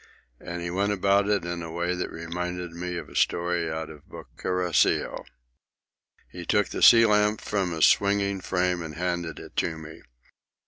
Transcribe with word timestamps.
And 0.39 0.63
he 0.63 0.71
went 0.71 0.91
about 0.91 1.29
it 1.29 1.45
in 1.45 1.61
a 1.61 1.71
way 1.71 1.93
that 1.93 2.09
reminded 2.09 2.71
me 2.71 2.97
of 2.97 3.07
a 3.07 3.15
story 3.15 3.69
out 3.69 3.91
of 3.91 4.09
Boccaccio. 4.09 5.25
He 6.27 6.43
took 6.43 6.69
the 6.69 6.81
sea 6.81 7.05
lamp 7.05 7.39
from 7.39 7.71
its 7.71 7.85
swinging 7.85 8.41
frame 8.41 8.81
and 8.81 8.95
handed 8.95 9.37
it 9.37 9.55
to 9.57 9.77
me. 9.77 10.01